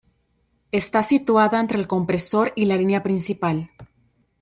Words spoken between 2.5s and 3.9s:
y la línea principal.